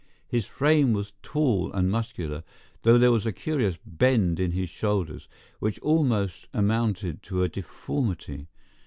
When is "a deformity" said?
7.43-8.47